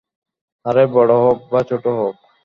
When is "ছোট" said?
1.63-1.85